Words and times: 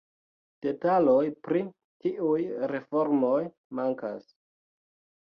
Detaloj 0.65 1.25
pri 1.47 1.61
tiuj 2.05 2.39
reformoj 2.73 3.37
mankas. 3.81 4.27